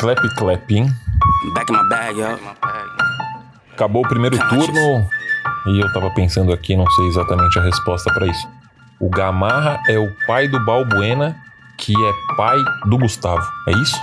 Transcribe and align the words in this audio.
clap 0.00 0.34
clap, 0.34 0.74
hein? 0.74 0.90
Back 1.54 1.70
in 1.70 1.76
my 1.76 1.86
bag. 1.88 2.16
Acabou 3.74 4.02
o 4.02 4.08
primeiro 4.08 4.38
turno 4.48 5.06
e 5.66 5.78
eu 5.78 5.92
tava 5.92 6.10
pensando 6.10 6.52
aqui, 6.52 6.74
não 6.74 6.90
sei 6.90 7.06
exatamente 7.08 7.58
a 7.58 7.62
resposta 7.62 8.12
para 8.14 8.26
isso. 8.26 8.48
O 8.98 9.10
Gamarra 9.10 9.78
é 9.88 9.98
o 9.98 10.10
pai 10.26 10.48
do 10.48 10.58
Balbuena, 10.64 11.36
que 11.76 11.92
é 11.92 12.34
pai 12.34 12.56
do 12.86 12.96
Gustavo, 12.96 13.46
é 13.68 13.72
isso? 13.72 13.96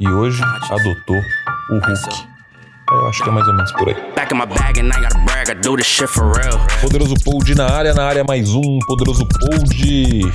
E 0.00 0.08
hoje 0.08 0.42
adotou 0.70 1.20
o 1.70 1.74
Hulk. 1.74 2.26
Eu 2.90 3.08
acho 3.08 3.22
que 3.22 3.28
é 3.28 3.32
mais 3.32 3.46
ou 3.46 3.54
menos 3.54 3.72
por 3.72 3.88
aí. 3.88 3.96
Poderoso 6.80 7.14
Pold 7.22 7.54
na 7.54 7.70
área, 7.70 7.92
na 7.92 8.04
área 8.06 8.24
mais 8.24 8.54
um. 8.54 8.78
Poderoso 8.86 9.26
Pold. 9.28 10.32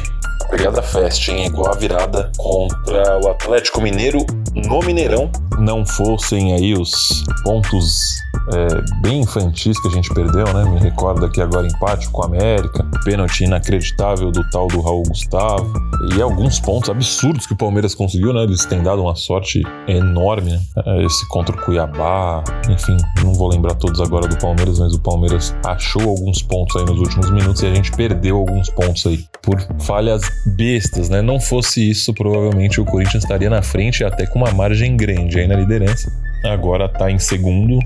Pegada 0.51 0.83
Fest, 0.83 1.27
hein? 1.29 1.47
Igual 1.47 1.73
a 1.73 1.75
virada 1.75 2.31
contra 2.37 3.17
o 3.19 3.31
Atlético 3.31 3.81
Mineiro 3.81 4.23
no 4.55 4.79
Mineirão. 4.79 5.29
Não 5.59 5.85
fossem 5.85 6.53
aí 6.53 6.73
os 6.73 7.23
pontos 7.43 8.15
é, 8.51 9.01
bem 9.01 9.21
infantis 9.21 9.79
que 9.79 9.87
a 9.87 9.91
gente 9.91 10.13
perdeu, 10.13 10.45
né? 10.53 10.65
Me 10.65 10.79
recordo 10.79 11.25
aqui 11.25 11.41
agora 11.41 11.67
empate 11.67 12.09
com 12.09 12.23
a 12.23 12.25
América, 12.25 12.85
pênalti 13.03 13.45
inacreditável 13.45 14.31
do 14.31 14.43
tal 14.49 14.67
do 14.67 14.81
Raul 14.81 15.03
Gustavo 15.03 15.71
e 16.15 16.21
alguns 16.21 16.59
pontos 16.59 16.89
absurdos 16.89 17.45
que 17.45 17.53
o 17.53 17.55
Palmeiras 17.55 17.95
conseguiu, 17.95 18.33
né? 18.33 18.43
Eles 18.43 18.65
têm 18.65 18.81
dado 18.81 19.01
uma 19.01 19.15
sorte 19.15 19.61
enorme, 19.87 20.51
né? 20.51 20.61
É, 20.85 21.03
Esse 21.03 21.27
contra 21.29 21.55
o 21.55 21.61
Cuiabá, 21.63 22.43
enfim, 22.69 22.97
não 23.23 23.33
vou 23.33 23.49
lembrar 23.49 23.75
todos 23.75 24.01
agora 24.01 24.27
do 24.27 24.37
Palmeiras, 24.37 24.79
mas 24.79 24.93
o 24.93 24.99
Palmeiras 24.99 25.55
achou 25.65 26.09
alguns 26.09 26.41
pontos 26.41 26.75
aí 26.75 26.85
nos 26.85 26.99
últimos 26.99 27.31
minutos 27.31 27.61
e 27.61 27.67
a 27.67 27.73
gente 27.73 27.91
perdeu 27.91 28.37
alguns 28.37 28.69
pontos 28.69 29.05
aí 29.05 29.25
por 29.41 29.59
falhas 29.81 30.21
bestas, 30.45 31.09
né? 31.09 31.21
Não 31.21 31.39
fosse 31.39 31.89
isso, 31.89 32.13
provavelmente 32.13 32.81
o 32.81 32.85
Corinthians 32.85 33.23
estaria 33.23 33.49
na 33.49 33.61
frente 33.61 34.03
até 34.03 34.25
com 34.25 34.39
uma 34.39 34.51
margem 34.51 34.95
grande 34.97 35.39
aí 35.39 35.47
na 35.47 35.55
liderança. 35.55 36.11
Agora 36.43 36.89
tá 36.89 37.09
em 37.09 37.19
segundo. 37.19 37.79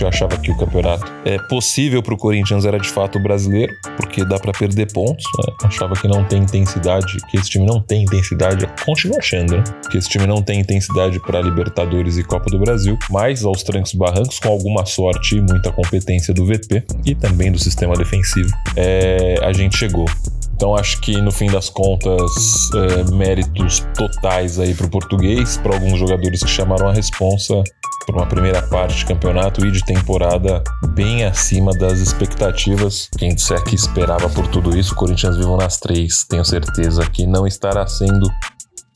Eu 0.00 0.08
achava 0.08 0.36
que 0.36 0.50
o 0.50 0.56
campeonato 0.56 1.10
é 1.24 1.38
possível 1.48 2.02
para 2.02 2.12
o 2.12 2.16
Corinthians 2.16 2.66
era 2.66 2.78
de 2.78 2.88
fato 2.88 3.18
brasileiro, 3.18 3.72
porque 3.96 4.24
dá 4.24 4.38
para 4.38 4.52
perder 4.52 4.92
pontos. 4.92 5.24
Né? 5.38 5.54
Achava 5.62 5.94
que 5.94 6.06
não 6.06 6.24
tem 6.24 6.42
intensidade, 6.42 7.16
que 7.28 7.38
esse 7.38 7.48
time 7.48 7.64
não 7.64 7.80
tem 7.80 8.02
intensidade. 8.02 8.68
Continuo 8.84 9.18
achando, 9.18 9.56
né? 9.56 9.64
Que 9.90 9.96
esse 9.96 10.08
time 10.08 10.26
não 10.26 10.42
tem 10.42 10.60
intensidade 10.60 11.18
para 11.20 11.40
Libertadores 11.40 12.18
e 12.18 12.24
Copa 12.24 12.50
do 12.50 12.58
Brasil, 12.58 12.98
mas 13.08 13.44
aos 13.44 13.62
trancos 13.62 13.94
barrancos, 13.94 14.38
com 14.38 14.48
alguma 14.48 14.84
sorte 14.84 15.36
e 15.36 15.40
muita 15.40 15.72
competência 15.72 16.34
do 16.34 16.44
VP 16.44 16.84
e 17.06 17.14
também 17.14 17.50
do 17.50 17.58
sistema 17.58 17.94
defensivo, 17.94 18.50
é, 18.76 19.36
a 19.42 19.52
gente 19.52 19.78
chegou. 19.78 20.06
Então 20.54 20.74
acho 20.74 21.00
que 21.00 21.20
no 21.20 21.32
fim 21.32 21.50
das 21.50 21.68
contas, 21.68 22.32
é, 22.74 23.10
méritos 23.12 23.80
totais 23.96 24.58
aí 24.58 24.72
para 24.72 24.86
o 24.86 24.90
português, 24.90 25.56
para 25.58 25.74
alguns 25.74 25.98
jogadores 25.98 26.42
que 26.42 26.48
chamaram 26.48 26.88
a 26.88 26.92
responsa 26.92 27.62
por 28.06 28.16
uma 28.16 28.26
primeira 28.26 28.62
parte 28.62 28.98
de 28.98 29.06
campeonato 29.06 29.66
e 29.66 29.70
de 29.70 29.84
temporada 29.84 30.62
bem 30.94 31.24
acima 31.24 31.72
das 31.72 31.98
expectativas. 31.98 33.08
Quem 33.18 33.34
disser 33.34 33.62
que 33.64 33.74
esperava 33.74 34.28
por 34.28 34.46
tudo 34.46 34.76
isso, 34.76 34.92
o 34.92 34.96
Corinthians 34.96 35.36
vivo 35.36 35.56
nas 35.56 35.78
três, 35.78 36.24
tenho 36.28 36.44
certeza 36.44 37.04
que 37.10 37.26
não 37.26 37.46
estará 37.46 37.86
sendo 37.86 38.28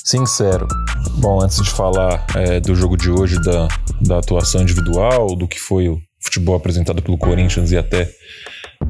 sincero. 0.05 0.67
Bom, 1.17 1.43
antes 1.43 1.63
de 1.63 1.71
falar 1.71 2.25
é, 2.37 2.61
do 2.61 2.75
jogo 2.75 2.97
de 2.97 3.11
hoje, 3.11 3.41
da, 3.43 3.69
da 4.01 4.19
atuação 4.19 4.63
individual, 4.63 5.35
do 5.35 5.49
que 5.49 5.59
foi 5.59 5.89
o 5.89 5.99
futebol 6.23 6.55
apresentado 6.55 7.03
pelo 7.03 7.19
Corinthians 7.19 7.73
e 7.73 7.77
até 7.77 8.09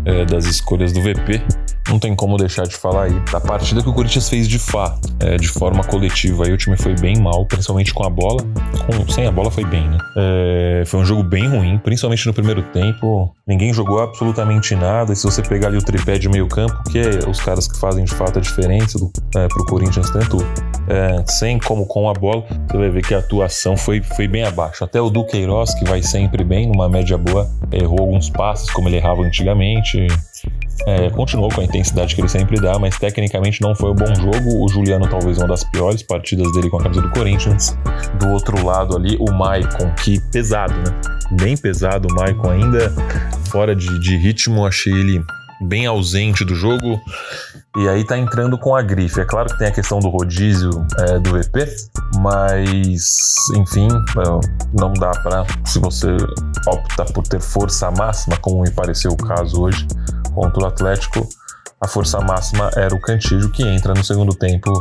é, 0.05 0.25
das 0.25 0.44
escolhas 0.47 0.92
do 0.92 1.00
VP, 1.00 1.42
não 1.89 1.98
tem 1.98 2.14
como 2.14 2.36
deixar 2.36 2.64
de 2.64 2.77
falar 2.77 3.05
aí 3.05 3.20
da 3.33 3.41
partida 3.41 3.83
que 3.83 3.89
o 3.89 3.92
Corinthians 3.94 4.28
fez 4.28 4.47
de 4.47 4.58
fato, 4.58 5.08
é, 5.20 5.36
de 5.36 5.48
forma 5.48 5.83
coletiva. 5.83 6.44
Aí 6.44 6.53
o 6.53 6.56
time 6.56 6.77
foi 6.77 6.94
bem 6.94 7.19
mal, 7.19 7.47
principalmente 7.47 7.94
com 7.94 8.05
a 8.05 8.11
bola. 8.11 8.42
Com, 8.86 9.11
sem 9.11 9.27
a 9.27 9.33
bola 9.33 9.50
foi 9.50 9.64
bem, 9.64 9.89
né? 9.89 9.98
É, 10.16 10.83
foi 10.86 11.00
um 11.00 11.05
jogo 11.05 11.22
bem 11.22 11.48
ruim, 11.48 11.78
principalmente 11.78 12.27
no 12.27 12.34
primeiro 12.34 12.62
tempo. 12.62 13.34
Ninguém 13.47 13.72
jogou 13.72 14.00
absolutamente 14.00 14.75
nada. 14.75 15.12
E 15.12 15.16
se 15.16 15.25
você 15.25 15.43
pegar 15.43 15.69
ali 15.69 15.78
o 15.78 15.82
tripé 15.82 16.19
de 16.19 16.28
meio 16.28 16.47
campo, 16.47 16.82
que 16.91 16.98
é 16.98 17.28
os 17.28 17.41
caras 17.41 17.66
que 17.66 17.78
fazem 17.78 18.04
de 18.04 18.15
fato 18.15 18.38
a 18.38 18.43
diferença 18.43 18.98
do, 18.98 19.10
é, 19.37 19.48
pro 19.48 19.65
Corinthians, 19.65 20.10
tanto 20.10 20.38
é, 20.88 21.22
sem 21.26 21.59
como 21.59 21.87
com 21.87 22.09
a 22.09 22.15
bola, 22.15 22.44
você 22.66 22.76
vai 22.76 22.91
ver 22.91 23.03
que 23.03 23.15
a 23.15 23.19
atuação 23.19 23.76
foi, 23.76 24.03
foi 24.03 24.26
bem 24.26 24.43
abaixo. 24.43 24.84
Até 24.84 25.00
o 25.00 25.10
Duqueiroz, 25.10 25.75
que 25.75 25.84
vai 25.84 26.03
sempre 26.03 26.43
bem, 26.43 26.66
numa 26.66 26.88
média 26.88 27.19
boa, 27.19 27.49
errou 27.71 28.00
alguns 28.00 28.31
passes, 28.31 28.71
como 28.71 28.88
ele 28.88 28.97
errava 28.97 29.22
antigamente. 29.22 30.06
É, 30.87 31.10
continuou 31.10 31.50
com 31.50 31.60
a 31.60 31.65
intensidade 31.65 32.15
que 32.15 32.21
ele 32.21 32.28
sempre 32.28 32.59
dá, 32.59 32.78
mas 32.78 32.97
tecnicamente 32.97 33.60
não 33.60 33.75
foi 33.75 33.91
um 33.91 33.94
bom 33.94 34.15
jogo. 34.15 34.65
O 34.65 34.69
Juliano, 34.69 35.06
talvez, 35.09 35.37
uma 35.37 35.48
das 35.48 35.65
piores 35.65 36.03
partidas 36.03 36.50
dele 36.53 36.71
com 36.71 36.78
a 36.78 36.82
camisa 36.82 37.03
do 37.03 37.10
Corinthians. 37.10 37.77
Do 38.19 38.28
outro 38.28 38.65
lado 38.65 38.97
ali, 38.97 39.16
o 39.21 39.31
Maicon, 39.32 39.93
que 40.03 40.21
pesado, 40.32 40.75
né? 40.75 41.00
Bem 41.32 41.56
pesado 41.56 42.09
o 42.10 42.15
Maicon 42.15 42.50
ainda, 42.50 42.91
fora 43.50 43.77
de, 43.77 44.00
de 44.00 44.16
ritmo, 44.16 44.65
achei 44.65 44.93
ele 44.93 45.22
bem 45.60 45.87
ausente 45.87 46.44
do 46.44 46.54
jogo. 46.54 47.00
E 47.77 47.89
aí 47.89 48.05
tá 48.05 48.19
entrando 48.19 48.59
com 48.59 48.75
a 48.75 48.83
grife. 48.83 49.21
É 49.21 49.25
claro 49.25 49.49
que 49.49 49.59
tem 49.59 49.69
a 49.69 49.73
questão 49.73 50.01
do 50.01 50.09
rodízio 50.09 50.71
é, 50.99 51.19
do 51.19 51.33
VP, 51.33 51.67
mas 52.17 53.34
enfim, 53.55 53.89
não 54.73 54.93
dá 54.95 55.11
para 55.11 55.45
se 55.65 55.78
você 55.78 56.17
opta 56.67 57.05
por 57.05 57.23
ter 57.25 57.41
força 57.41 57.91
máxima, 57.91 58.37
como 58.39 58.62
me 58.62 58.71
pareceu 58.71 59.12
o 59.12 59.17
caso 59.17 59.62
hoje 59.62 59.87
contra 60.34 60.65
o 60.65 60.67
Atlético, 60.67 61.28
a 61.81 61.87
força 61.87 62.21
máxima 62.21 62.71
era 62.75 62.95
o 62.95 63.01
Cantillo 63.01 63.51
que 63.51 63.62
entra 63.62 63.95
no 63.95 64.03
segundo 64.03 64.34
tempo 64.34 64.73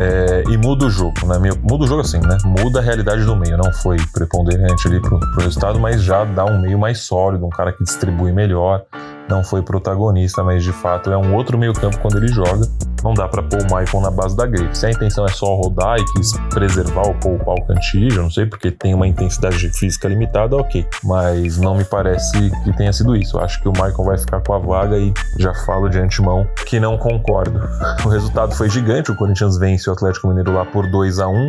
é, 0.00 0.44
e 0.48 0.56
muda 0.56 0.86
o 0.86 0.90
jogo, 0.90 1.14
né? 1.26 1.38
Muda 1.62 1.84
o 1.84 1.86
jogo 1.86 2.00
assim, 2.00 2.18
né? 2.18 2.38
Muda 2.44 2.80
a 2.80 2.82
realidade 2.82 3.24
do 3.24 3.36
meio. 3.36 3.56
Não 3.56 3.72
foi 3.72 3.96
preponderante 4.12 4.88
ali 4.88 5.00
pro, 5.00 5.18
pro 5.18 5.44
resultado, 5.44 5.78
mas 5.78 6.02
já 6.02 6.24
dá 6.24 6.44
um 6.44 6.60
meio 6.60 6.78
mais 6.78 7.00
sólido, 7.00 7.46
um 7.46 7.50
cara 7.50 7.72
que 7.72 7.84
distribui 7.84 8.32
melhor, 8.32 8.82
não 9.28 9.42
foi 9.42 9.62
protagonista, 9.62 10.42
mas 10.42 10.62
de 10.62 10.72
fato 10.72 11.10
é 11.10 11.16
um 11.16 11.34
outro 11.34 11.58
meio-campo 11.58 11.98
quando 12.00 12.16
ele 12.16 12.28
joga. 12.28 12.66
Não 13.06 13.14
dá 13.14 13.28
para 13.28 13.40
pôr 13.40 13.60
o 13.60 13.62
Michael 13.62 14.02
na 14.02 14.10
base 14.10 14.36
da 14.36 14.46
grife. 14.46 14.76
Se 14.76 14.84
a 14.84 14.90
intenção 14.90 15.24
é 15.24 15.28
só 15.28 15.54
rodar 15.54 15.96
e 15.96 16.04
quis 16.14 16.32
preservar 16.50 17.06
ou 17.06 17.14
poupar 17.14 17.54
o 17.54 17.64
Cantillo, 17.64 18.20
não 18.20 18.28
sei, 18.28 18.46
porque 18.46 18.68
tem 18.68 18.94
uma 18.94 19.06
intensidade 19.06 19.70
física 19.70 20.08
limitada, 20.08 20.56
ok. 20.56 20.84
Mas 21.04 21.56
não 21.56 21.76
me 21.76 21.84
parece 21.84 22.50
que 22.64 22.76
tenha 22.76 22.92
sido 22.92 23.14
isso. 23.14 23.36
Eu 23.36 23.44
acho 23.44 23.62
que 23.62 23.68
o 23.68 23.70
Michael 23.70 24.04
vai 24.04 24.18
ficar 24.18 24.40
com 24.40 24.54
a 24.54 24.58
vaga 24.58 24.98
e 24.98 25.14
já 25.38 25.54
falo 25.54 25.88
de 25.88 26.00
antemão 26.00 26.48
que 26.66 26.80
não 26.80 26.98
concordo. 26.98 27.60
O 28.04 28.08
resultado 28.08 28.56
foi 28.56 28.68
gigante, 28.68 29.12
o 29.12 29.14
Corinthians 29.14 29.56
vence 29.56 29.88
o 29.88 29.92
Atlético 29.92 30.26
Mineiro 30.26 30.52
lá 30.52 30.64
por 30.64 30.90
2 30.90 31.20
a 31.20 31.28
1 31.28 31.48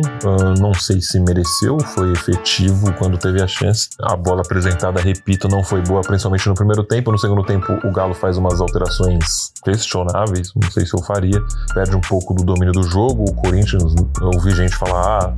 Não 0.60 0.72
sei 0.74 1.00
se 1.00 1.18
mereceu, 1.18 1.80
foi 1.80 2.12
efetivo 2.12 2.92
quando 2.92 3.18
teve 3.18 3.42
a 3.42 3.48
chance. 3.48 3.88
A 4.00 4.14
bola 4.14 4.42
apresentada, 4.42 5.00
repito, 5.00 5.48
não 5.48 5.64
foi 5.64 5.82
boa, 5.82 6.02
principalmente 6.02 6.48
no 6.48 6.54
primeiro 6.54 6.84
tempo. 6.84 7.10
No 7.10 7.18
segundo 7.18 7.42
tempo, 7.42 7.80
o 7.82 7.90
Galo 7.90 8.14
faz 8.14 8.36
umas 8.36 8.60
alterações 8.60 9.52
questionáveis, 9.64 10.52
não 10.54 10.70
sei 10.70 10.86
se 10.86 10.94
eu 10.94 11.02
faria, 11.02 11.42
perde 11.72 11.96
um 11.96 12.00
pouco 12.00 12.34
do 12.34 12.44
domínio 12.44 12.72
do 12.72 12.82
jogo. 12.82 13.24
O 13.28 13.34
Corinthians, 13.34 13.94
eu 14.20 14.30
ouvi 14.34 14.54
gente 14.54 14.74
falar, 14.74 15.24
ah, 15.24 15.34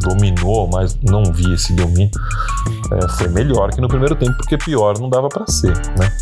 dominou, 0.00 0.68
mas 0.68 0.98
não 1.02 1.24
vi 1.32 1.54
esse 1.54 1.72
domínio. 1.74 2.10
É, 2.92 3.08
foi 3.16 3.28
melhor 3.28 3.70
que 3.70 3.80
no 3.80 3.88
primeiro 3.88 4.14
tempo, 4.14 4.36
porque 4.36 4.56
pior 4.56 4.98
não 4.98 5.08
dava 5.08 5.28
para 5.28 5.46
ser, 5.46 5.76
né? 5.98 6.12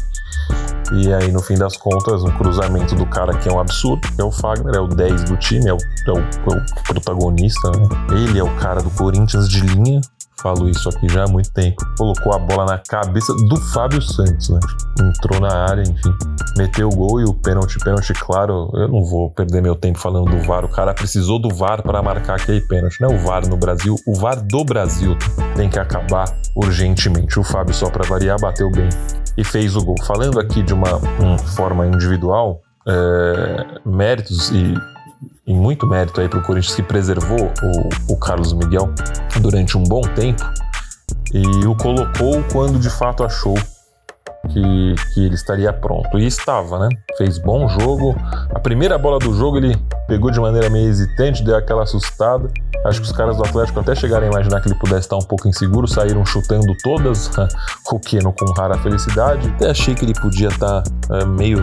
E 0.92 1.12
aí, 1.12 1.32
no 1.32 1.42
fim 1.42 1.56
das 1.56 1.76
contas, 1.76 2.22
um 2.22 2.30
cruzamento 2.30 2.94
do 2.94 3.06
cara 3.06 3.36
que 3.36 3.48
é 3.48 3.52
um 3.52 3.58
absurdo, 3.58 4.06
que 4.14 4.20
é 4.20 4.24
o 4.24 4.30
Fagner, 4.30 4.76
é 4.76 4.80
o 4.80 4.86
10 4.86 5.24
do 5.24 5.36
time, 5.36 5.68
é 5.68 5.74
o, 5.74 5.76
é 5.76 6.12
o, 6.12 6.18
é 6.18 6.56
o 6.56 6.82
protagonista, 6.84 7.70
né? 7.72 7.88
Ele 8.12 8.38
é 8.38 8.44
o 8.44 8.54
cara 8.56 8.80
do 8.80 8.90
Corinthians 8.90 9.48
de 9.48 9.60
linha, 9.60 10.00
falo 10.46 10.68
isso 10.68 10.88
aqui 10.88 11.08
já 11.08 11.24
há 11.24 11.26
muito 11.26 11.50
tempo. 11.52 11.84
Colocou 11.98 12.32
a 12.32 12.38
bola 12.38 12.64
na 12.66 12.78
cabeça 12.78 13.34
do 13.48 13.56
Fábio 13.56 14.00
Santos, 14.00 14.48
né? 14.50 14.60
Entrou 15.00 15.40
na 15.40 15.52
área, 15.68 15.82
enfim. 15.82 16.14
Meteu 16.56 16.88
o 16.88 16.94
gol 16.94 17.20
e 17.20 17.24
o 17.24 17.34
pênalti, 17.34 17.78
pênalti, 17.80 18.12
claro. 18.14 18.70
Eu 18.74 18.86
não 18.86 19.04
vou 19.04 19.30
perder 19.30 19.60
meu 19.60 19.74
tempo 19.74 19.98
falando 19.98 20.30
do 20.30 20.46
VAR. 20.46 20.64
O 20.64 20.68
cara 20.68 20.94
precisou 20.94 21.40
do 21.40 21.52
VAR 21.52 21.82
para 21.82 22.00
marcar 22.00 22.36
aquele 22.36 22.60
pênalti. 22.60 23.00
Não 23.00 23.10
é 23.10 23.14
o 23.14 23.18
VAR 23.18 23.46
no 23.48 23.56
Brasil, 23.56 23.96
o 24.06 24.14
VAR 24.14 24.40
do 24.40 24.64
Brasil 24.64 25.16
tem 25.56 25.68
que 25.68 25.78
acabar 25.80 26.26
urgentemente. 26.54 27.40
O 27.40 27.42
Fábio, 27.42 27.74
só 27.74 27.90
para 27.90 28.06
variar, 28.06 28.40
bateu 28.40 28.70
bem 28.70 28.88
e 29.36 29.42
fez 29.42 29.74
o 29.74 29.84
gol. 29.84 29.96
Falando 30.06 30.38
aqui 30.38 30.62
de 30.62 30.72
uma, 30.72 30.96
uma 31.18 31.38
forma 31.38 31.86
individual, 31.86 32.60
é, 32.86 33.80
méritos 33.84 34.50
e 34.50 34.74
e 35.46 35.54
muito 35.54 35.86
mérito 35.86 36.20
aí 36.20 36.28
para 36.28 36.38
o 36.38 36.42
Corinthians 36.42 36.74
que 36.74 36.82
preservou 36.82 37.52
o, 38.08 38.12
o 38.12 38.16
Carlos 38.18 38.52
Miguel 38.52 38.92
durante 39.40 39.78
um 39.78 39.84
bom 39.84 40.00
tempo 40.00 40.42
e 41.32 41.66
o 41.66 41.74
colocou 41.76 42.42
quando 42.52 42.78
de 42.78 42.90
fato 42.90 43.24
achou 43.24 43.54
que, 44.48 44.94
que, 45.12 45.24
ele 45.24 45.34
estaria 45.34 45.72
pronto. 45.72 46.18
E 46.18 46.26
estava, 46.26 46.78
né? 46.78 46.88
Fez 47.18 47.38
bom 47.38 47.68
jogo. 47.68 48.16
A 48.54 48.60
primeira 48.60 48.96
bola 48.96 49.18
do 49.18 49.34
jogo 49.34 49.56
ele 49.58 49.76
pegou 50.06 50.30
de 50.30 50.40
maneira 50.40 50.70
meio 50.70 50.88
hesitante, 50.88 51.42
deu 51.42 51.56
aquela 51.56 51.82
assustada. 51.82 52.48
Acho 52.84 53.00
que 53.00 53.06
os 53.06 53.12
caras 53.12 53.36
do 53.36 53.44
Atlético 53.44 53.80
até 53.80 53.94
chegaram 53.94 54.26
a 54.26 54.30
imaginar 54.30 54.60
que 54.60 54.68
ele 54.68 54.78
pudesse 54.78 55.00
estar 55.00 55.16
um 55.16 55.24
pouco 55.26 55.48
inseguro, 55.48 55.88
saíram 55.88 56.24
chutando 56.24 56.72
todas, 56.82 57.30
o 57.90 57.98
Keno 57.98 58.32
com 58.32 58.52
rara 58.52 58.78
felicidade. 58.78 59.48
Até 59.48 59.70
achei 59.70 59.94
que 59.94 60.04
ele 60.04 60.14
podia 60.14 60.48
estar 60.48 60.82
é, 61.10 61.24
meio 61.24 61.60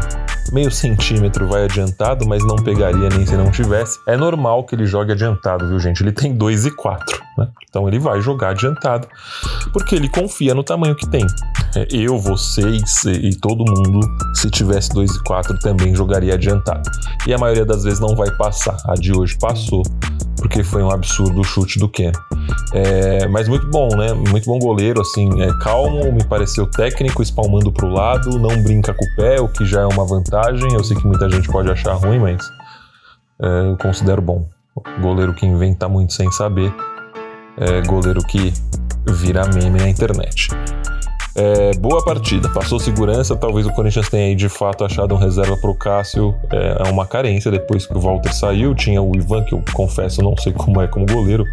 meio 0.51 0.71
centímetro 0.71 1.47
vai 1.47 1.63
adiantado, 1.63 2.27
mas 2.27 2.45
não 2.45 2.55
pegaria 2.55 3.09
nem 3.09 3.25
se 3.25 3.35
não 3.35 3.51
tivesse. 3.51 3.99
É 4.07 4.17
normal 4.17 4.63
que 4.65 4.75
ele 4.75 4.85
jogue 4.85 5.11
adiantado, 5.11 5.67
viu, 5.67 5.79
gente? 5.79 6.03
Ele 6.03 6.11
tem 6.11 6.33
2 6.33 6.65
e 6.65 6.71
4, 6.71 7.21
né? 7.37 7.47
Então 7.69 7.87
ele 7.87 7.99
vai 7.99 8.21
jogar 8.21 8.49
adiantado, 8.49 9.07
porque 9.71 9.95
ele 9.95 10.09
confia 10.09 10.53
no 10.53 10.63
tamanho 10.63 10.95
que 10.95 11.07
tem. 11.09 11.25
É, 11.75 11.87
eu, 11.91 12.19
vocês 12.19 13.03
e 13.05 13.35
todo 13.39 13.65
mundo, 13.65 13.99
se 14.35 14.49
tivesse 14.49 14.89
2 14.93 15.15
e 15.15 15.23
4, 15.23 15.57
também 15.59 15.95
jogaria 15.95 16.35
adiantado. 16.35 16.89
E 17.25 17.33
a 17.33 17.37
maioria 17.37 17.65
das 17.65 17.83
vezes 17.83 17.99
não 17.99 18.15
vai 18.15 18.29
passar. 18.31 18.77
A 18.87 18.93
de 18.93 19.11
hoje 19.11 19.37
passou, 19.39 19.81
porque 20.37 20.63
foi 20.63 20.83
um 20.83 20.91
absurdo 20.91 21.41
o 21.41 21.43
chute 21.43 21.79
do 21.79 21.87
Ken. 21.87 22.11
É, 22.73 23.27
mas 23.27 23.47
muito 23.47 23.67
bom, 23.67 23.87
né? 23.95 24.13
Muito 24.13 24.45
bom 24.45 24.59
goleiro, 24.59 25.01
assim, 25.01 25.41
é 25.41 25.51
calmo, 25.59 26.11
me 26.11 26.23
pareceu 26.23 26.65
técnico, 26.67 27.21
espalmando 27.21 27.71
pro 27.71 27.87
lado, 27.87 28.37
não 28.39 28.61
brinca 28.63 28.93
com 28.93 29.05
o 29.05 29.15
pé, 29.15 29.39
o 29.39 29.47
que 29.47 29.65
já 29.65 29.81
é 29.81 29.85
uma 29.85 30.05
vantagem. 30.05 30.73
Eu 30.73 30.83
sei 30.83 30.97
que 30.97 31.05
muita 31.05 31.29
gente 31.29 31.47
pode 31.49 31.69
achar 31.69 31.93
ruim, 31.93 32.19
mas 32.19 32.43
é, 33.41 33.69
eu 33.71 33.77
considero 33.77 34.21
bom. 34.21 34.47
Goleiro 35.01 35.33
que 35.33 35.45
inventa 35.45 35.87
muito 35.87 36.13
sem 36.13 36.31
saber, 36.31 36.73
é, 37.57 37.81
goleiro 37.81 38.21
que 38.23 38.51
vira 39.07 39.47
meme 39.47 39.79
na 39.79 39.87
internet. 39.87 40.49
É, 41.35 41.75
boa 41.77 42.03
partida, 42.05 42.47
passou 42.49 42.79
segurança. 42.79 43.35
Talvez 43.35 43.65
o 43.65 43.73
Corinthians 43.73 44.07
tenha 44.07 44.27
aí 44.27 44.35
de 44.35 44.47
fato 44.47 44.85
achado 44.85 45.15
um 45.15 45.17
reserva 45.17 45.57
para 45.57 45.69
o 45.69 45.75
Cássio. 45.75 46.35
É, 46.51 46.87
é, 46.87 46.91
uma 46.91 47.07
carência 47.07 47.49
depois 47.49 47.87
que 47.87 47.97
o 47.97 47.99
Walter 47.99 48.33
saiu. 48.33 48.75
Tinha 48.75 49.01
o 49.01 49.15
Ivan, 49.15 49.43
que 49.43 49.53
eu 49.53 49.63
confesso 49.73 50.21
não 50.21 50.37
sei 50.37 50.53
como 50.53 50.79
é 50.79 50.87
como 50.87 51.05
goleiro, 51.07 51.45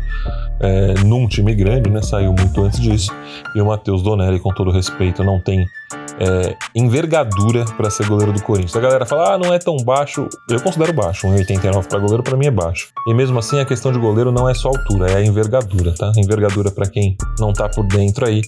é, 0.60 0.94
num 1.04 1.26
time 1.26 1.54
grande, 1.54 1.88
né? 1.88 2.02
Saiu 2.02 2.34
muito 2.34 2.62
antes 2.62 2.78
disso. 2.78 3.10
E 3.54 3.60
o 3.60 3.66
Matheus 3.66 4.02
Donelli, 4.02 4.38
com 4.38 4.52
todo 4.52 4.70
respeito, 4.70 5.24
não 5.24 5.40
tem 5.40 5.66
é, 6.20 6.56
envergadura 6.74 7.64
para 7.76 7.90
ser 7.90 8.06
goleiro 8.06 8.32
do 8.32 8.42
Corinthians. 8.42 8.76
A 8.76 8.80
galera 8.80 9.06
fala, 9.06 9.34
ah, 9.34 9.38
não 9.38 9.52
é 9.52 9.58
tão 9.58 9.76
baixo. 9.78 10.28
Eu 10.48 10.60
considero 10.60 10.92
baixo, 10.92 11.26
1,89 11.26 11.86
para 11.86 11.98
goleiro 11.98 12.22
para 12.22 12.36
mim 12.36 12.46
é 12.46 12.50
baixo. 12.50 12.88
E 13.06 13.14
mesmo 13.14 13.38
assim, 13.38 13.58
a 13.58 13.64
questão 13.64 13.90
de 13.90 13.98
goleiro 13.98 14.30
não 14.30 14.48
é 14.48 14.54
só 14.54 14.68
altura, 14.68 15.10
é 15.10 15.16
a 15.16 15.24
envergadura, 15.24 15.94
tá? 15.94 16.12
Envergadura 16.16 16.70
para 16.70 16.88
quem 16.88 17.16
não 17.38 17.52
tá 17.52 17.68
por 17.68 17.86
dentro 17.86 18.26
aí 18.26 18.42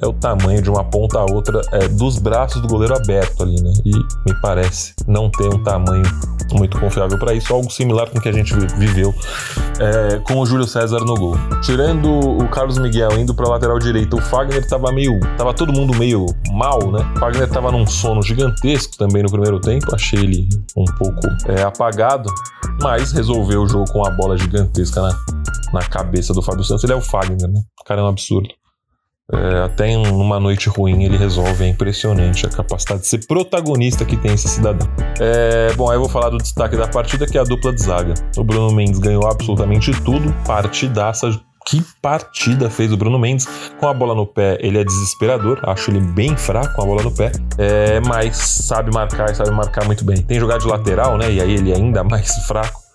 é 0.00 0.06
o 0.06 0.12
tamanho 0.12 0.62
de 0.62 0.70
uma 0.70 0.84
ponta 0.84 1.18
a 1.18 1.24
outra 1.24 1.60
é, 1.72 1.88
dos 1.88 2.18
braços 2.18 2.60
do 2.62 2.68
goleiro 2.68 2.94
aberto 2.96 3.42
ali, 3.42 3.60
né? 3.60 3.72
E 3.84 3.92
me 3.92 4.40
parece 4.40 4.94
não 5.06 5.30
ter 5.30 5.48
um 5.48 5.62
tamanho 5.62 6.04
muito 6.52 6.78
confiável 6.80 7.18
para 7.18 7.34
isso, 7.34 7.52
algo 7.52 7.70
similar 7.70 8.08
com 8.08 8.18
o 8.18 8.22
que 8.22 8.28
a 8.28 8.32
gente 8.32 8.54
viveu 8.54 9.14
é, 9.78 10.18
com 10.20 10.38
o 10.38 10.46
Júlio 10.46 10.66
César 10.66 11.00
no 11.00 11.14
gol. 11.14 11.36
Tirando 11.62 12.08
o 12.08 12.48
Carlos 12.48 12.78
Miguel 12.78 13.18
indo 13.18 13.34
para 13.34 13.48
lateral 13.48 13.78
direita, 13.78 14.16
o 14.16 14.20
Fagner 14.20 14.66
tava 14.66 14.90
meio, 14.92 15.18
tava 15.36 15.52
todo 15.52 15.72
mundo 15.72 15.96
meio 15.96 16.26
mal, 16.52 16.90
né? 16.90 17.00
Fagner 17.18 17.48
tava 17.48 17.72
num 17.72 17.86
sono 17.86 18.22
gigantesco 18.22 18.96
também 18.96 19.22
no 19.22 19.30
primeiro 19.30 19.60
tempo, 19.60 19.92
achei 19.92 20.20
ele 20.20 20.48
um 20.76 20.84
pouco 20.84 21.26
é, 21.46 21.62
apagado, 21.62 22.32
mas 22.80 23.10
resolveu 23.12 23.62
o 23.62 23.68
jogo 23.68 23.90
com 23.90 24.06
a 24.06 24.10
bola 24.10 24.38
gigantesca 24.38 25.02
na, 25.02 25.10
na 25.72 25.80
cabeça 25.80 26.32
do 26.32 26.40
Fábio 26.40 26.62
Santos. 26.62 26.84
Ele 26.84 26.92
é 26.92 26.96
o 26.96 27.02
Fagner, 27.02 27.48
né? 27.48 27.60
O 27.80 27.84
cara 27.84 28.00
é 28.00 28.04
um 28.04 28.08
absurdo. 28.08 28.48
É, 29.30 29.64
até 29.64 29.88
em 29.88 30.06
uma 30.06 30.40
noite 30.40 30.68
ruim 30.68 31.04
ele 31.04 31.16
resolve. 31.16 31.64
É 31.64 31.68
impressionante 31.68 32.46
a 32.46 32.48
capacidade 32.48 33.02
de 33.02 33.08
ser 33.08 33.26
protagonista 33.26 34.04
que 34.04 34.16
tem 34.16 34.32
esse 34.32 34.48
cidadão. 34.48 34.88
É, 35.20 35.72
bom, 35.74 35.90
aí 35.90 35.96
eu 35.96 36.00
vou 36.00 36.08
falar 36.08 36.30
do 36.30 36.38
destaque 36.38 36.76
da 36.76 36.86
partida, 36.86 37.26
que 37.26 37.36
é 37.36 37.40
a 37.40 37.44
dupla 37.44 37.72
de 37.72 37.82
zaga. 37.82 38.14
O 38.36 38.44
Bruno 38.44 38.72
Mendes 38.72 38.98
ganhou 38.98 39.26
absolutamente 39.26 39.90
tudo, 40.02 40.32
partidaça. 40.46 41.28
Que 41.68 41.84
partida 42.00 42.70
fez 42.70 42.90
o 42.90 42.96
Bruno 42.96 43.18
Mendes 43.18 43.46
com 43.78 43.86
a 43.86 43.92
bola 43.92 44.14
no 44.14 44.26
pé? 44.26 44.56
Ele 44.58 44.78
é 44.78 44.84
desesperador, 44.84 45.60
acho 45.64 45.90
ele 45.90 46.00
bem 46.00 46.34
fraco 46.34 46.74
com 46.74 46.82
a 46.82 46.86
bola 46.86 47.02
no 47.02 47.14
pé, 47.14 47.30
é, 47.58 48.00
mas 48.00 48.38
sabe 48.38 48.90
marcar 48.90 49.30
e 49.30 49.34
sabe 49.34 49.50
marcar 49.50 49.84
muito 49.84 50.02
bem. 50.02 50.16
Tem 50.22 50.40
jogado 50.40 50.60
de 50.62 50.66
lateral, 50.66 51.18
né? 51.18 51.30
E 51.30 51.42
aí 51.42 51.52
ele 51.52 51.70
é 51.70 51.76
ainda 51.76 52.02
mais 52.02 52.30
fraco 52.48 52.87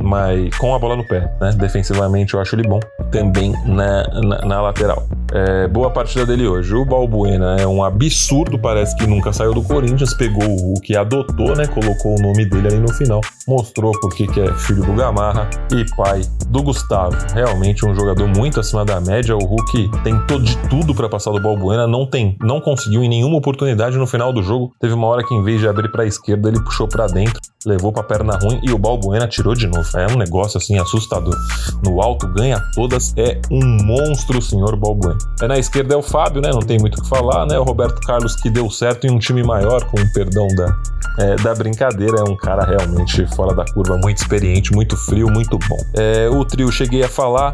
mas 0.00 0.56
com 0.56 0.74
a 0.74 0.78
bola 0.78 0.96
no 0.96 1.06
pé, 1.06 1.30
né? 1.40 1.52
Defensivamente 1.52 2.34
eu 2.34 2.40
acho 2.40 2.54
ele 2.54 2.66
bom, 2.68 2.80
também 3.10 3.52
na, 3.64 4.02
na, 4.20 4.38
na 4.44 4.62
lateral. 4.62 5.06
É, 5.32 5.66
boa 5.68 5.90
partida 5.90 6.24
dele 6.24 6.46
hoje. 6.46 6.74
O 6.74 6.84
Balbuena 6.84 7.56
é 7.58 7.66
um 7.66 7.82
absurdo, 7.82 8.58
parece 8.58 8.96
que 8.96 9.06
nunca 9.06 9.32
saiu 9.32 9.52
do 9.52 9.62
Corinthians, 9.62 10.14
pegou 10.14 10.44
o 10.44 10.80
que 10.80 10.96
adotou, 10.96 11.54
né? 11.56 11.66
Colocou 11.66 12.18
o 12.18 12.22
nome 12.22 12.44
dele 12.44 12.68
ali 12.68 12.78
no 12.78 12.92
final, 12.92 13.20
mostrou 13.46 13.92
porque 14.00 14.26
que 14.26 14.40
é 14.40 14.52
filho 14.54 14.84
do 14.84 14.92
Gamarra 14.92 15.48
e 15.72 15.84
pai 15.96 16.22
do 16.48 16.62
Gustavo. 16.62 17.16
Realmente 17.34 17.84
um 17.84 17.94
jogador 17.94 18.28
muito 18.28 18.60
acima 18.60 18.84
da 18.84 19.00
média. 19.00 19.36
O 19.36 19.44
Hulk 19.44 19.90
tentou 20.02 20.40
de 20.40 20.56
tudo 20.68 20.94
para 20.94 21.08
passar 21.08 21.32
do 21.32 21.40
Balbuena, 21.40 21.86
não 21.86 22.06
tem, 22.06 22.36
não 22.40 22.60
conseguiu 22.60 23.02
em 23.02 23.08
nenhuma 23.08 23.36
oportunidade 23.36 23.96
no 23.96 24.06
final 24.06 24.32
do 24.32 24.42
jogo. 24.42 24.72
Teve 24.80 24.94
uma 24.94 25.06
hora 25.06 25.24
que 25.24 25.34
em 25.34 25.42
vez 25.42 25.60
de 25.60 25.68
abrir 25.68 25.90
para 25.90 26.04
a 26.04 26.06
esquerda, 26.06 26.48
ele 26.48 26.62
puxou 26.62 26.86
para 26.86 27.06
dentro, 27.06 27.40
levou 27.64 27.92
para 27.92 28.02
perna 28.02 28.36
ruim 28.36 28.60
e 28.62 28.72
o 28.72 28.78
Balbuena 28.78 29.26
tirou 29.26 29.54
de 29.54 29.66
novo. 29.66 29.88
É 29.96 30.06
um 30.12 30.16
negócio 30.16 30.58
assim 30.58 30.78
assustador. 30.78 31.34
No 31.82 32.02
alto 32.02 32.26
ganha 32.28 32.60
todas, 32.74 33.14
é 33.16 33.40
um 33.50 33.84
monstro, 33.84 34.40
senhor 34.42 34.76
Balbuena. 34.76 35.18
É 35.40 35.48
na 35.48 35.58
esquerda 35.58 35.94
é 35.94 35.96
o 35.96 36.02
Fábio, 36.02 36.40
né? 36.40 36.50
Não 36.50 36.60
tem 36.60 36.78
muito 36.78 36.98
o 36.98 37.02
que 37.02 37.08
falar, 37.08 37.46
né? 37.46 37.58
O 37.58 37.64
Roberto 37.64 38.00
Carlos 38.02 38.36
que 38.36 38.50
deu 38.50 38.70
certo 38.70 39.06
em 39.06 39.10
um 39.10 39.18
time 39.18 39.42
maior, 39.42 39.84
com 39.84 40.00
o 40.00 40.12
perdão 40.12 40.46
da, 40.48 40.78
é, 41.18 41.36
da 41.36 41.54
brincadeira. 41.54 42.18
É 42.18 42.22
um 42.22 42.36
cara 42.36 42.64
realmente 42.64 43.26
fora 43.34 43.54
da 43.54 43.64
curva, 43.64 43.96
muito 43.96 44.18
experiente, 44.18 44.72
muito 44.72 44.96
frio, 44.96 45.30
muito 45.30 45.58
bom. 45.58 45.78
É, 45.94 46.28
o 46.28 46.44
trio 46.44 46.70
cheguei 46.70 47.02
a 47.02 47.08
falar, 47.08 47.52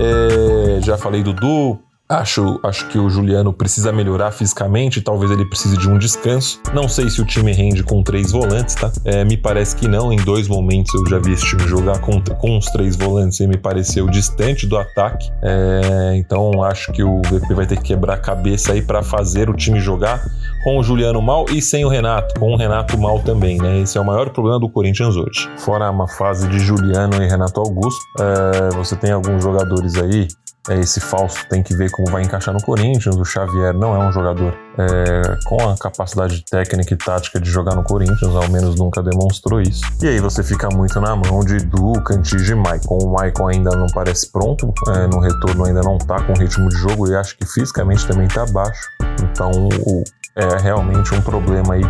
é, 0.00 0.80
já 0.82 0.96
falei 0.96 1.22
do 1.22 1.32
Du, 1.32 1.78
Acho, 2.12 2.60
acho 2.62 2.86
que 2.88 2.98
o 2.98 3.08
Juliano 3.08 3.54
precisa 3.54 3.90
melhorar 3.90 4.32
fisicamente, 4.32 5.00
talvez 5.00 5.30
ele 5.30 5.46
precise 5.46 5.78
de 5.78 5.88
um 5.88 5.96
descanso. 5.96 6.60
Não 6.74 6.86
sei 6.86 7.08
se 7.08 7.22
o 7.22 7.24
time 7.24 7.52
rende 7.52 7.82
com 7.82 8.02
três 8.02 8.30
volantes, 8.32 8.74
tá? 8.74 8.92
É, 9.02 9.24
me 9.24 9.34
parece 9.34 9.74
que 9.74 9.88
não. 9.88 10.12
Em 10.12 10.16
dois 10.16 10.46
momentos 10.46 10.92
eu 10.92 11.06
já 11.08 11.18
vi 11.18 11.32
esse 11.32 11.46
time 11.46 11.66
jogar 11.66 12.00
com, 12.00 12.20
com 12.20 12.58
os 12.58 12.66
três 12.66 12.96
volantes 12.96 13.40
e 13.40 13.46
me 13.46 13.56
pareceu 13.56 14.06
distante 14.08 14.66
do 14.66 14.76
ataque. 14.76 15.30
É, 15.42 16.12
então 16.16 16.62
acho 16.62 16.92
que 16.92 17.02
o 17.02 17.22
VP 17.22 17.54
vai 17.54 17.66
ter 17.66 17.78
que 17.78 17.84
quebrar 17.84 18.14
a 18.14 18.18
cabeça 18.18 18.72
aí 18.72 18.82
para 18.82 19.02
fazer 19.02 19.48
o 19.48 19.54
time 19.54 19.80
jogar 19.80 20.22
com 20.62 20.78
o 20.78 20.82
Juliano 20.82 21.22
mal 21.22 21.46
e 21.48 21.62
sem 21.62 21.82
o 21.84 21.88
Renato, 21.88 22.38
com 22.38 22.52
o 22.52 22.56
Renato 22.56 22.98
mal 22.98 23.20
também, 23.20 23.56
né? 23.56 23.80
Esse 23.80 23.96
é 23.96 24.00
o 24.00 24.04
maior 24.04 24.28
problema 24.30 24.60
do 24.60 24.68
Corinthians 24.68 25.16
hoje. 25.16 25.48
Fora 25.56 25.90
uma 25.90 26.06
fase 26.06 26.46
de 26.48 26.58
Juliano 26.58 27.22
e 27.22 27.26
Renato 27.26 27.58
Augusto, 27.58 28.00
é, 28.20 28.74
você 28.76 28.94
tem 28.96 29.12
alguns 29.12 29.42
jogadores 29.42 29.96
aí 29.96 30.28
é, 30.68 30.78
esse 30.78 31.00
falso 31.00 31.44
tem 31.48 31.62
que 31.62 31.74
ver 31.74 31.90
como 31.90 32.10
vai 32.10 32.22
encaixar 32.22 32.54
no 32.54 32.62
Corinthians. 32.62 33.16
O 33.16 33.24
Xavier 33.24 33.74
não 33.74 33.94
é 33.94 34.06
um 34.06 34.12
jogador 34.12 34.54
é, 34.78 35.36
com 35.44 35.68
a 35.68 35.76
capacidade 35.76 36.44
técnica 36.44 36.94
e 36.94 36.96
tática 36.96 37.40
de 37.40 37.50
jogar 37.50 37.74
no 37.74 37.82
Corinthians, 37.82 38.34
ao 38.34 38.48
menos 38.48 38.76
nunca 38.76 39.02
demonstrou 39.02 39.60
isso. 39.60 39.82
E 40.00 40.06
aí 40.06 40.20
você 40.20 40.42
fica 40.42 40.68
muito 40.68 41.00
na 41.00 41.16
mão 41.16 41.40
de 41.40 41.56
Du, 41.58 41.92
Cantige 42.04 42.52
e 42.52 42.54
Maicon. 42.54 42.98
O 42.98 43.12
Maicon 43.12 43.48
ainda 43.48 43.70
não 43.76 43.88
parece 43.88 44.30
pronto, 44.30 44.72
é, 44.88 45.06
no 45.08 45.18
retorno 45.18 45.64
ainda 45.64 45.80
não 45.80 45.98
tá 45.98 46.22
com 46.22 46.32
ritmo 46.34 46.68
de 46.68 46.76
jogo 46.76 47.10
e 47.10 47.16
acho 47.16 47.36
que 47.36 47.44
fisicamente 47.44 48.06
também 48.06 48.28
tá 48.28 48.46
baixo. 48.46 48.88
Então 49.20 49.50
o, 49.50 50.04
é 50.36 50.62
realmente 50.62 51.12
um 51.12 51.20
problema 51.20 51.74
aí 51.74 51.82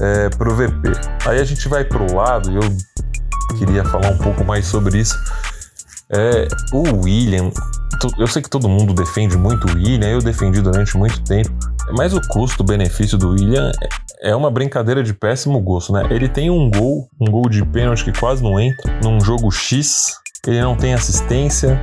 é, 0.00 0.28
pro 0.28 0.54
VP. 0.54 0.92
Aí 1.26 1.40
a 1.40 1.44
gente 1.44 1.66
vai 1.68 1.84
pro 1.84 2.14
lado 2.14 2.50
e 2.50 2.56
eu 2.56 3.56
queria 3.58 3.82
falar 3.84 4.10
um 4.10 4.18
pouco 4.18 4.44
mais 4.44 4.66
sobre 4.66 4.98
isso. 4.98 5.16
É, 6.10 6.48
o 6.72 7.04
William, 7.04 7.50
eu 8.18 8.26
sei 8.26 8.40
que 8.40 8.48
todo 8.48 8.68
mundo 8.68 8.94
defende 8.94 9.36
muito 9.36 9.66
o 9.68 9.74
William, 9.76 10.08
eu 10.08 10.20
defendi 10.20 10.62
durante 10.62 10.96
muito 10.96 11.22
tempo, 11.22 11.50
mas 11.96 12.14
o 12.14 12.20
custo-benefício 12.28 13.18
do 13.18 13.30
William 13.30 13.70
é 14.22 14.34
uma 14.34 14.50
brincadeira 14.50 15.02
de 15.02 15.12
péssimo 15.12 15.60
gosto, 15.60 15.92
né? 15.92 16.06
Ele 16.10 16.28
tem 16.28 16.50
um 16.50 16.70
gol, 16.70 17.08
um 17.20 17.30
gol 17.30 17.48
de 17.48 17.64
pênalti 17.64 18.04
que 18.04 18.18
quase 18.18 18.42
não 18.42 18.58
entra, 18.58 18.98
num 19.02 19.20
jogo 19.20 19.50
X, 19.50 20.14
ele 20.46 20.62
não 20.62 20.74
tem 20.74 20.94
assistência, 20.94 21.80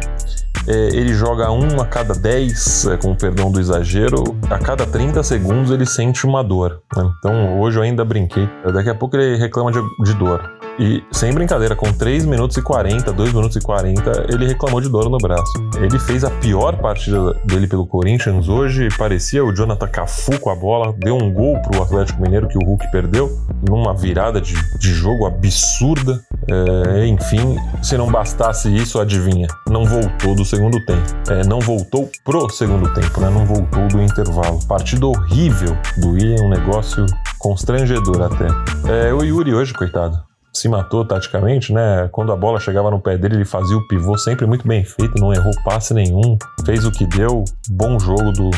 é, 0.68 0.88
ele 0.88 1.14
joga 1.14 1.52
um 1.52 1.80
a 1.80 1.86
cada 1.86 2.16
10, 2.16 2.88
é, 2.88 2.98
com 2.98 3.12
o 3.12 3.16
perdão 3.16 3.52
do 3.52 3.60
exagero, 3.60 4.24
a 4.50 4.58
cada 4.58 4.86
30 4.86 5.22
segundos 5.22 5.70
ele 5.70 5.86
sente 5.86 6.26
uma 6.26 6.44
dor. 6.44 6.82
Né? 6.96 7.12
Então 7.20 7.60
hoje 7.60 7.78
eu 7.78 7.84
ainda 7.84 8.04
brinquei. 8.04 8.50
Daqui 8.74 8.90
a 8.90 8.96
pouco 8.96 9.16
ele 9.16 9.38
reclama 9.38 9.72
de, 9.72 9.80
de 10.04 10.14
dor. 10.16 10.42
E 10.78 11.02
sem 11.12 11.34
brincadeira, 11.34 11.76
com 11.76 11.92
3 11.92 12.26
minutos 12.26 12.58
e 12.58 12.62
40, 12.62 13.14
2 13.14 13.34
minutos 13.34 13.56
e 13.56 13.62
40, 13.62 14.28
ele 14.30 14.46
reclamou 14.46 14.82
de 14.82 14.90
dor 14.90 15.10
no 15.10 15.18
braço. 15.18 15.54
Ele 15.78 15.98
fez 15.98 16.24
a 16.24 16.30
pior 16.30 16.78
partida 16.78 17.34
dele 17.46 17.66
pelo 17.66 17.88
Corinthians 17.88 18.50
hoje, 18.50 18.90
parecia 18.98 19.44
o 19.44 19.54
Jonathan 19.54 19.88
Cafu 19.88 20.38
com 20.40 20.50
a 20.50 20.56
bola, 20.56 20.94
deu 20.98 21.16
um 21.16 21.32
gol 21.32 21.62
pro 21.62 21.82
Atlético 21.82 22.22
Mineiro 22.22 22.48
que 22.48 22.58
o 22.58 22.66
Hulk 22.66 22.92
perdeu, 22.92 23.32
numa 23.68 23.94
virada 23.94 24.42
de, 24.42 24.54
de 24.78 24.94
jogo 24.94 25.26
absurda. 25.26 26.22
É, 26.48 27.08
enfim, 27.08 27.58
se 27.82 27.98
não 27.98 28.12
bastasse 28.12 28.74
isso, 28.76 29.00
adivinha, 29.00 29.48
não 29.70 29.86
voltou 29.86 30.36
do 30.36 30.44
segundo 30.44 30.78
tempo. 30.86 31.04
É, 31.30 31.46
não 31.46 31.60
voltou 31.60 32.10
pro 32.24 32.50
segundo 32.50 32.94
tempo, 32.94 33.22
né? 33.22 33.30
Não 33.30 33.46
voltou 33.46 33.88
do 33.88 34.02
intervalo. 34.02 34.60
Partida 34.68 35.08
horrível 35.08 35.76
do 35.98 36.12
William, 36.12 36.44
um 36.44 36.50
negócio 36.50 37.06
constrangedor 37.40 38.22
até. 38.22 38.48
É, 38.92 39.14
o 39.14 39.24
Yuri 39.24 39.54
hoje, 39.54 39.74
coitado 39.74 40.35
se 40.56 40.70
matou 40.70 41.04
taticamente, 41.04 41.74
né? 41.74 42.08
Quando 42.12 42.32
a 42.32 42.36
bola 42.36 42.60
chegava 42.60 42.90
no 42.90 43.00
pé 43.00 43.18
dele, 43.18 43.36
ele 43.36 43.46
fazia 43.46 43.76
o 43.76 43.86
pivô 43.88 44.18
sempre 44.18 44.46
muito 44.46 44.66
bem 44.66 44.86
feito, 44.86 45.20
não 45.20 45.34
errou 45.34 45.52
passe 45.66 45.94
nenhum, 45.94 46.38
fez 46.66 46.86
o 46.86 46.92
que 46.92 47.06
deu, 47.06 47.44
bom 47.70 48.00
jogo 48.00 48.32
do, 48.32 48.50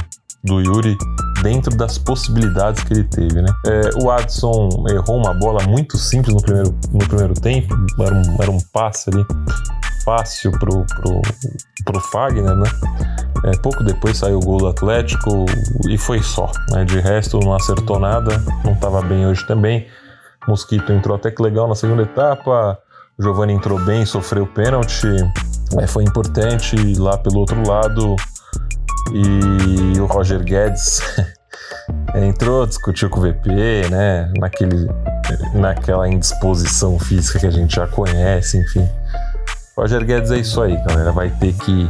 do 0.44 0.62
Yuri. 0.62 0.96
dentro 1.42 1.76
das 1.76 1.98
possibilidades 1.98 2.84
que 2.84 2.94
ele 2.94 3.04
teve, 3.04 3.42
né? 3.42 3.50
É, 3.66 4.04
o 4.04 4.12
Adson 4.12 4.86
errou 4.90 5.18
uma 5.18 5.34
bola 5.34 5.64
muito 5.68 5.98
simples 5.98 6.36
no 6.36 6.42
primeiro, 6.42 6.76
no 6.92 7.08
primeiro 7.08 7.34
tempo, 7.34 7.76
era 8.00 8.14
um, 8.14 8.44
era 8.44 8.52
um 8.52 8.60
passe 8.72 9.10
ali 9.10 9.26
fácil 10.06 10.52
pro, 10.52 10.86
pro, 10.86 11.22
pro 11.84 12.00
Fagner, 12.00 12.56
né? 12.56 12.70
É, 13.44 13.58
pouco 13.58 13.84
depois 13.84 14.18
saiu 14.18 14.38
o 14.38 14.42
gol 14.42 14.58
do 14.60 14.68
Atlético 14.68 15.46
e 15.90 15.98
foi 15.98 16.22
só, 16.22 16.52
né? 16.70 16.86
De 16.86 17.00
resto 17.00 17.40
não 17.40 17.54
acertou 17.54 18.00
nada, 18.00 18.42
não 18.64 18.74
estava 18.74 19.02
bem 19.02 19.26
hoje 19.26 19.46
também. 19.48 19.88
Mosquito 20.48 20.92
entrou 20.92 21.16
até 21.16 21.30
que 21.30 21.42
legal 21.42 21.68
na 21.68 21.76
segunda 21.76 22.04
etapa, 22.04 22.78
Giovanni 23.20 23.54
entrou 23.54 23.80
bem, 23.80 24.06
sofreu 24.06 24.46
pênalti, 24.48 25.08
é, 25.80 25.88
foi 25.88 26.04
importante 26.04 26.76
lá 26.98 27.18
pelo 27.18 27.40
outro 27.40 27.68
lado 27.68 28.16
e 29.12 30.00
o 30.00 30.06
Roger 30.06 30.44
Guedes 30.44 31.02
entrou, 32.16 32.66
discutiu 32.66 33.10
com 33.10 33.20
o 33.20 33.24
VP, 33.24 33.90
né? 33.90 34.32
Naquele, 34.38 34.88
naquela 35.54 36.08
indisposição 36.08 37.00
física 37.00 37.40
que 37.40 37.48
a 37.48 37.52
gente 37.52 37.76
já 37.76 37.88
conhece, 37.88 38.58
enfim. 38.58 38.88
Roger 39.76 40.04
Guedes 40.04 40.32
é 40.32 40.38
isso 40.38 40.62
aí, 40.62 40.76
galera. 40.86 41.12
Vai 41.12 41.30
ter 41.30 41.54
que 41.54 41.90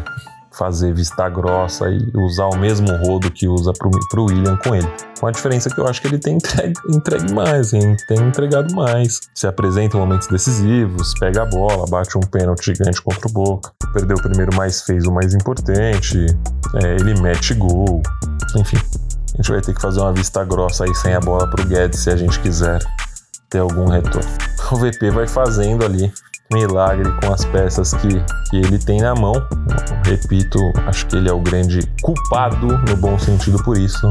fazer 0.57 0.93
vista 0.93 1.29
grossa 1.29 1.89
e 1.89 2.11
usar 2.15 2.47
o 2.47 2.57
mesmo 2.57 2.87
rodo 2.97 3.29
que 3.31 3.47
usa 3.47 3.71
pro, 3.73 3.89
pro 4.09 4.25
William 4.25 4.57
com 4.57 4.75
ele. 4.75 4.87
Com 5.19 5.27
a 5.27 5.31
diferença 5.31 5.69
que 5.69 5.79
eu 5.79 5.87
acho 5.87 6.01
que 6.01 6.07
ele 6.07 6.17
tem 6.17 6.35
entregue, 6.35 6.73
entregue 6.89 7.33
mais, 7.33 7.73
hein? 7.73 7.95
tem 8.07 8.17
entregado 8.19 8.73
mais. 8.75 9.21
Se 9.35 9.47
apresenta 9.47 9.97
em 9.97 9.99
momentos 9.99 10.27
decisivos, 10.27 11.13
pega 11.19 11.43
a 11.43 11.45
bola, 11.45 11.85
bate 11.89 12.17
um 12.17 12.21
pênalti 12.21 12.73
gigante 12.73 13.01
contra 13.01 13.27
o 13.27 13.31
Boca. 13.31 13.71
Perdeu 13.93 14.17
o 14.17 14.21
primeiro, 14.21 14.55
mas 14.55 14.81
fez 14.81 15.05
o 15.05 15.11
mais 15.11 15.33
importante. 15.33 16.25
É, 16.83 16.95
ele 16.95 17.19
mete 17.21 17.53
gol. 17.53 18.01
Enfim, 18.55 18.77
a 19.33 19.37
gente 19.37 19.51
vai 19.51 19.61
ter 19.61 19.73
que 19.73 19.81
fazer 19.81 19.99
uma 19.99 20.13
vista 20.13 20.43
grossa 20.43 20.85
aí 20.85 20.95
sem 20.95 21.13
a 21.13 21.19
bola 21.19 21.49
pro 21.49 21.65
Guedes 21.65 21.99
se 21.99 22.09
a 22.09 22.15
gente 22.15 22.39
quiser 22.39 22.79
ter 23.49 23.59
algum 23.59 23.87
retorno. 23.87 24.29
O 24.69 24.75
VP 24.75 25.11
vai 25.11 25.25
fazendo 25.25 25.85
ali 25.85 26.11
milagre 26.51 27.11
com 27.21 27.33
as 27.33 27.43
peças 27.45 27.93
que, 27.93 28.07
que 28.49 28.57
ele 28.57 28.79
tem 28.79 29.01
na 29.01 29.13
mão. 29.13 29.33
Repito, 30.05 30.59
acho 30.87 31.05
que 31.07 31.15
ele 31.15 31.29
é 31.29 31.33
o 31.33 31.39
grande 31.39 31.79
culpado, 32.01 32.67
no 32.67 32.97
bom 32.97 33.17
sentido, 33.17 33.61
por 33.63 33.77
isso. 33.77 34.07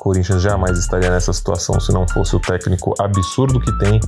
Corinthians 0.00 0.40
jamais 0.40 0.78
estaria 0.78 1.10
nessa 1.10 1.30
situação 1.30 1.78
se 1.78 1.92
não 1.92 2.08
fosse 2.08 2.34
o 2.34 2.40
técnico 2.40 2.94
absurdo 2.98 3.60
que 3.60 3.70
tem. 3.78 4.00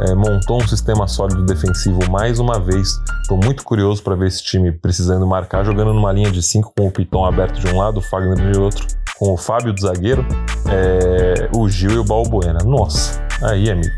É, 0.00 0.14
montou 0.14 0.62
um 0.62 0.66
sistema 0.66 1.08
sólido 1.08 1.44
defensivo 1.44 1.98
mais 2.08 2.38
uma 2.38 2.60
vez. 2.60 3.00
Estou 3.22 3.38
muito 3.42 3.64
curioso 3.64 4.02
para 4.02 4.14
ver 4.14 4.28
esse 4.28 4.44
time 4.44 4.70
precisando 4.70 5.26
marcar, 5.26 5.64
jogando 5.64 5.92
numa 5.92 6.12
linha 6.12 6.30
de 6.30 6.40
5 6.40 6.72
com 6.76 6.86
o 6.86 6.90
Piton 6.90 7.24
aberto 7.24 7.58
de 7.58 7.66
um 7.66 7.78
lado, 7.78 7.98
o 7.98 8.02
Fagner 8.02 8.52
de 8.52 8.58
outro, 8.58 8.86
com 9.18 9.32
o 9.32 9.36
Fábio 9.36 9.72
do 9.72 9.80
zagueiro, 9.80 10.24
é, 10.68 11.50
o 11.54 11.68
Gil 11.68 11.90
e 11.90 11.98
o 11.98 12.04
Balbuena. 12.04 12.60
Nossa, 12.64 13.20
aí, 13.42 13.70
amigo. 13.70 13.94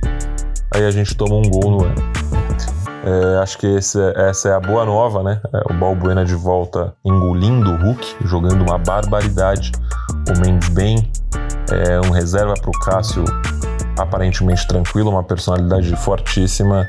Aí 0.74 0.84
a 0.84 0.90
gente 0.90 1.14
toma 1.14 1.36
um 1.36 1.42
gol 1.42 1.70
no 1.70 1.84
ano. 1.84 2.15
É, 3.06 3.38
acho 3.40 3.56
que 3.58 3.66
esse, 3.68 4.00
essa 4.16 4.48
é 4.48 4.52
a 4.52 4.58
boa 4.58 4.84
nova, 4.84 5.22
né? 5.22 5.40
É, 5.54 5.72
o 5.72 5.78
Balbuena 5.78 6.24
de 6.24 6.34
volta 6.34 6.92
engolindo 7.04 7.70
o 7.70 7.76
Hulk, 7.76 8.16
jogando 8.24 8.62
uma 8.62 8.78
barbaridade. 8.78 9.70
O 10.28 10.40
Mendes 10.40 10.68
bem, 10.70 11.08
é 11.70 12.00
um 12.00 12.10
reserva 12.10 12.54
para 12.54 12.68
o 12.68 12.72
Cássio 12.80 13.24
aparentemente 13.96 14.66
tranquilo, 14.66 15.10
uma 15.10 15.22
personalidade 15.22 15.94
fortíssima 15.96 16.84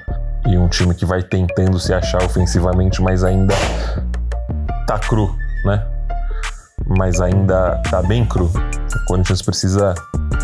e 0.47 0.57
um 0.57 0.67
time 0.67 0.95
que 0.95 1.05
vai 1.05 1.21
tentando 1.21 1.79
se 1.79 1.93
achar 1.93 2.23
ofensivamente, 2.23 2.99
mas 3.01 3.23
ainda 3.23 3.53
tá 4.87 4.97
cru, 4.97 5.33
né? 5.65 5.85
Mas 6.97 7.21
ainda 7.21 7.79
tá 7.91 8.01
bem 8.01 8.25
cru. 8.25 8.45
O 8.45 9.05
Corinthians 9.07 9.43
precisa 9.43 9.93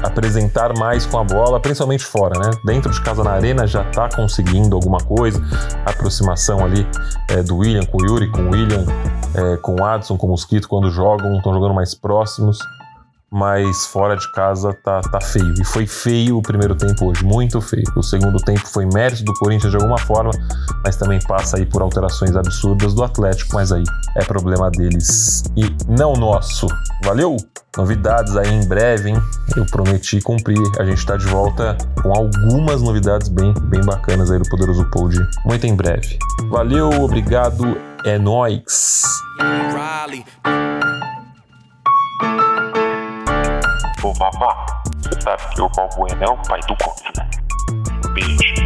apresentar 0.01 0.77
mais 0.77 1.05
com 1.05 1.19
a 1.19 1.23
bola, 1.23 1.59
principalmente 1.59 2.03
fora, 2.03 2.39
né? 2.39 2.51
Dentro 2.65 2.91
de 2.91 3.01
casa 3.01 3.23
na 3.23 3.31
arena 3.31 3.67
já 3.67 3.83
tá 3.83 4.09
conseguindo 4.09 4.75
alguma 4.75 4.99
coisa, 4.99 5.41
aproximação 5.85 6.63
ali 6.63 6.87
é, 7.29 7.43
do 7.43 7.57
William 7.57 7.85
com 7.85 8.01
o 8.01 8.05
Yuri, 8.05 8.29
com 8.31 8.41
o 8.43 8.49
William, 8.51 8.85
é, 9.33 9.57
com 9.57 9.79
o 9.79 9.85
Adson, 9.85 10.17
com 10.17 10.27
o 10.27 10.29
Mosquito, 10.29 10.67
quando 10.67 10.89
jogam, 10.89 11.37
estão 11.37 11.53
jogando 11.53 11.73
mais 11.73 11.93
próximos 11.93 12.59
mas 13.33 13.87
fora 13.87 14.15
de 14.15 14.31
casa 14.31 14.71
tá, 14.83 15.01
tá 15.01 15.19
feio. 15.19 15.53
E 15.59 15.65
foi 15.65 15.87
feio 15.87 16.37
o 16.37 16.41
primeiro 16.41 16.75
tempo 16.75 17.09
hoje, 17.09 17.25
muito 17.25 17.59
feio. 17.59 17.83
O 17.95 18.03
segundo 18.03 18.37
tempo 18.37 18.67
foi 18.67 18.85
mérito 18.85 19.23
do 19.23 19.33
Corinthians 19.33 19.71
de 19.71 19.77
alguma 19.77 19.97
forma, 19.97 20.29
mas 20.85 20.95
também 20.95 21.19
passa 21.27 21.57
aí 21.57 21.65
por 21.65 21.81
alterações 21.81 22.35
absurdas 22.35 22.93
do 22.93 23.03
Atlético, 23.03 23.55
mas 23.55 23.71
aí 23.71 23.83
é 24.15 24.23
problema 24.23 24.69
deles 24.69 25.43
e 25.57 25.63
não 25.89 26.13
nosso. 26.13 26.67
Valeu? 27.03 27.35
Novidades 27.75 28.37
aí 28.37 28.53
em 28.53 28.67
breve, 28.67 29.09
hein? 29.09 29.21
Eu 29.57 29.65
prometi 29.65 30.21
cumprir. 30.21 30.61
A 30.79 30.85
gente 30.85 31.03
tá 31.03 31.17
de 31.17 31.25
volta 31.25 31.75
com 32.03 32.13
algumas 32.13 32.83
novidades 32.83 33.29
bem, 33.29 33.51
bem 33.63 33.81
bacanas 33.81 34.29
aí 34.29 34.37
do 34.37 34.47
Poderoso 34.47 34.85
Pod 34.91 35.17
muito 35.43 35.65
em 35.65 35.75
breve. 35.75 36.19
Valeu, 36.51 36.89
obrigado, 37.01 37.75
é 38.05 38.19
nóis! 38.19 39.01
Riley. 39.39 40.72
Sabe 44.03 44.17
que. 48.37 48.63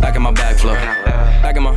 Back 0.00 0.16
in 0.16 0.22
my 0.22 0.32
bag 0.32 0.56
flow. 0.56 0.74
Back 1.42 1.56
in 1.56 1.62
my 1.62 1.74